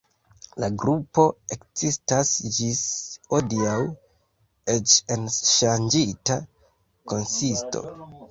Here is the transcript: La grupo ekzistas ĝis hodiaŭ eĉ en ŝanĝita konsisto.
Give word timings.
La 0.61 0.67
grupo 0.83 1.23
ekzistas 1.55 2.29
ĝis 2.55 2.79
hodiaŭ 3.33 3.75
eĉ 4.77 4.97
en 5.17 5.29
ŝanĝita 5.51 6.39
konsisto. 7.13 7.85